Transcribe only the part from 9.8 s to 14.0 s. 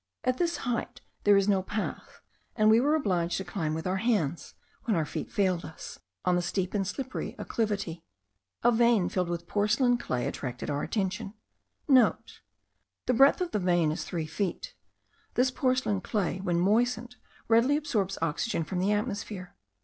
clay attracted our attention.* (* The breadth of the vein